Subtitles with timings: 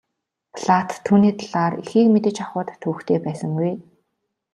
[0.57, 3.71] Платт түүний талаар ихийг мэдэж авахад төвөгтэй байсангүй.